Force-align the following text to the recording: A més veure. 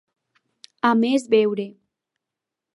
A 0.89 0.91
més 1.03 1.29
veure. 1.37 1.69